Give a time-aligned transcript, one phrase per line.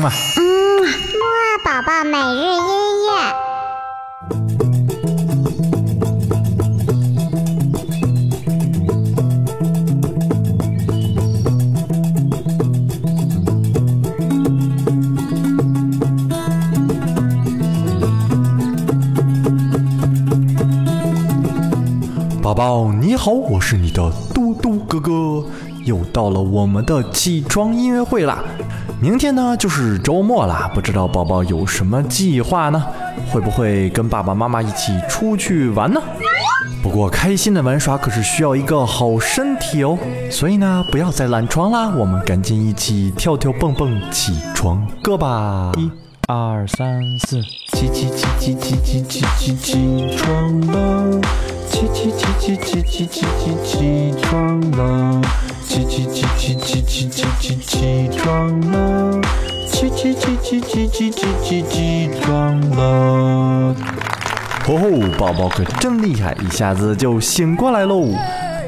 [0.00, 0.40] 嗯啊，嗯，
[0.80, 2.64] 木二宝宝每日音
[3.04, 3.10] 乐。
[22.42, 25.44] 宝宝你好，我是你的嘟嘟哥哥，
[25.90, 28.44] 又到了我们的起床音乐会啦。
[29.00, 32.80] 明天呢就是周末啦，不知道宝宝有什么计划呢？
[33.32, 36.00] 会不会跟爸爸妈妈一起出去玩呢？
[36.80, 39.98] 不过开心的玩耍可是需要一个好身体哦，
[40.30, 45.72] 所以呢不要再懒床啦，我们赶紧一起跳跳蹦蹦起床歌吧！
[45.76, 45.90] 一、
[46.28, 51.20] 二、三、四，起起起起起起起起起床了。
[51.70, 55.20] 起起起起起起起起起床了，
[55.70, 59.20] 起起起起起起起起起床了，
[59.68, 63.72] 起起起起起起起起起床了。
[64.66, 68.08] 吼吼，宝宝可真厉害，一下子就醒过来喽。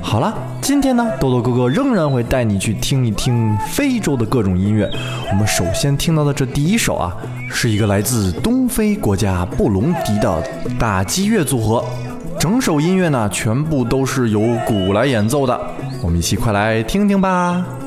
[0.00, 0.32] 好了，
[0.62, 4.88] 今天呢，豆豆哥哥仍然会带你去听一听非洲的各种音乐。
[5.32, 7.12] 我们首先听到的这第一首啊，
[7.50, 10.40] 是一个来自东非国家布隆迪的
[10.78, 11.84] 打击乐组合。
[12.38, 15.58] 整首音乐呢，全部都是由鼓来演奏的，
[16.04, 17.83] 我们一起快来听听吧。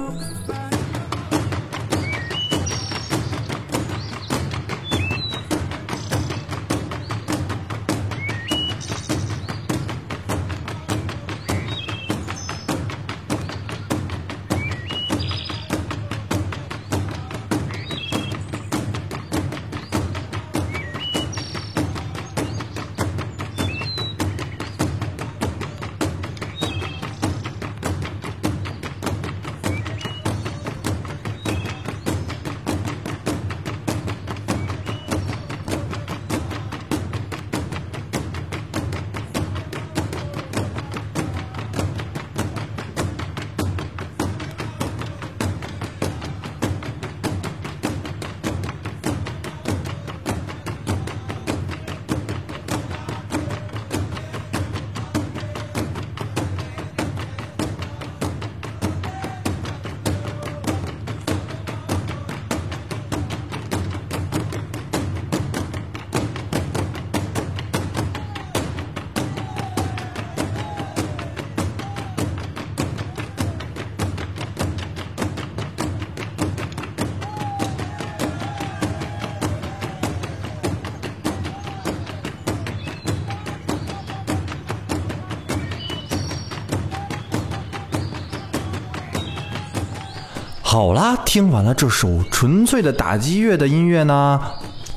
[90.69, 94.37] 好啦，听完了这首纯粹的打击乐的音乐呢，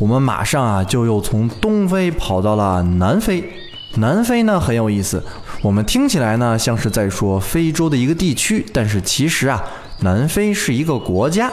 [0.00, 3.48] 我们马上啊就又从东非跑到了南非。
[3.94, 5.22] 南非呢很有意思，
[5.62, 9.62] 我们听起来呢像是在说非洲的一个地区，但是其实啊，
[10.00, 11.52] 南非是一个国家。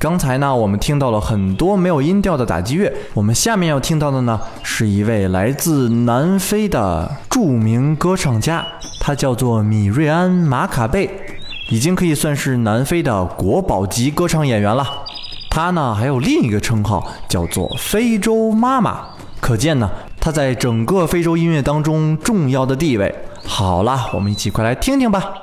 [0.00, 8.66] 刚才呢，我们听到了很多没有音调的打击乐，我们下面要听到的呢，是一位来自南非的著名歌唱家，
[8.98, 11.20] 他叫做米瑞安·马卡贝。
[11.68, 15.04] 已经可以算是南非的国宝级歌唱演员了。
[15.50, 19.06] 她呢还有另一个称号，叫做“非洲妈妈”，
[19.40, 23.14] 可见呢她在整个非洲音乐当中重要的地位。
[23.46, 25.34] 好了，我们一起快来听听吧。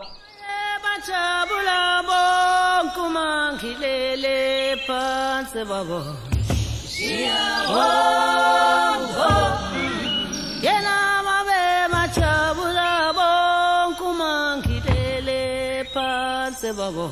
[16.78, 17.08] Babo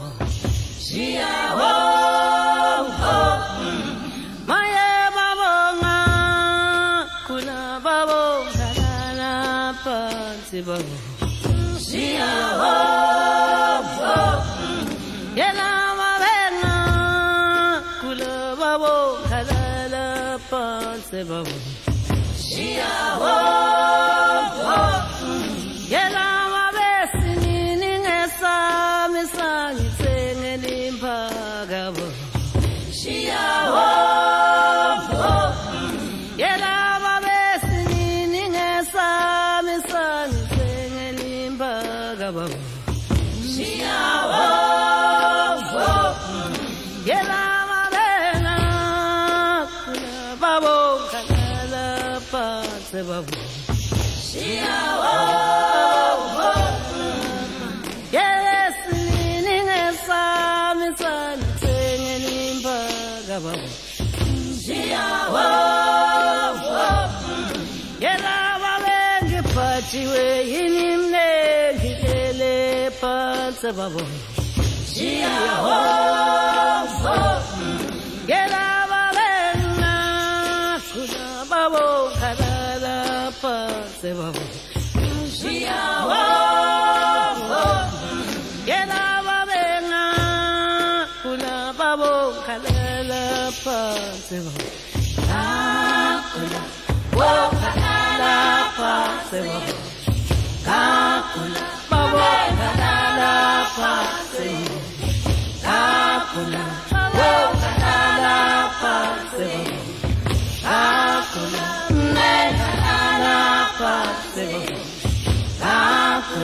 [0.86, 1.74] Shia ho
[3.00, 3.18] ho.
[4.50, 5.98] Maya babo nga.
[7.28, 8.22] Kuna babo
[8.58, 9.34] Kalala
[9.84, 10.96] pansi babo
[11.86, 12.76] Shia ho
[14.00, 14.18] ho.
[15.40, 16.76] Yela mabena
[18.02, 18.96] Kula babo
[19.30, 21.56] Kalala pansi babo
[22.48, 23.34] Shia ho
[24.16, 24.19] ho
[42.30, 42.46] Shiawo.
[43.42, 44.46] Shiawo.
[47.10, 48.56] Yela madena.
[50.40, 50.78] Babo
[51.12, 52.46] kala pa
[52.92, 53.34] se babo.
[54.30, 55.14] Shiawo.
[58.12, 63.54] Yes, meaning a psalm is on singing in Bagabo.
[64.64, 65.48] Shiawo.
[68.00, 68.98] Yela madena.
[69.56, 70.26] Pachiwe
[70.62, 71.09] inim
[73.62, 74.02] sababu
[74.96, 76.24] Jehova
[78.28, 79.94] Gela balena
[80.94, 83.56] kuna babo halala pa
[84.02, 84.40] sababu
[85.42, 86.26] Jehova
[88.66, 90.04] Gela balena
[91.24, 92.14] kuna babo
[92.48, 93.80] halala pa
[94.30, 94.70] sababu
[95.30, 96.62] Kakula.
[97.12, 98.36] Oh, Wo halala
[98.78, 98.94] pa
[99.32, 99.74] sababu
[100.66, 101.79] Kakula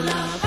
[0.02, 0.44] love.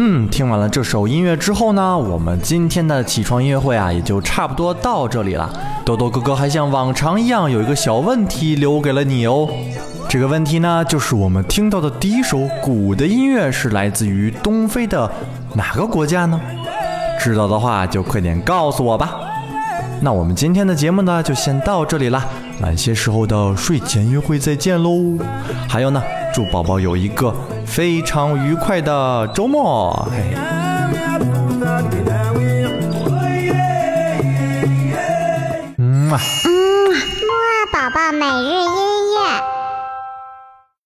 [0.00, 5.52] 嗯，听完了这首音乐之后呢，我们今天的起床音乐会啊，也就差不多到这里了。
[5.84, 9.48] 豆豆哥哥还像往常一样有一个小问题留给了你哦。
[10.08, 15.10] 这个问题呢，就是我们听到的第一首鼓的音乐是来自于东非的
[15.54, 16.40] 哪个国家呢？
[17.18, 19.16] 知道的话就快点告诉我吧。
[20.00, 22.24] 那我们今天的节目呢，就先到这里啦。
[22.60, 25.18] 晚些时候的睡前约会再见喽。
[25.68, 26.00] 还有呢，
[26.32, 27.34] 祝宝宝有一个
[27.70, 30.08] 非常愉快的周末。
[30.10, 30.34] 嘿。
[35.76, 36.18] 嗯啊。
[36.44, 36.50] 嗯，
[36.90, 39.57] 木二宝宝每日音乐。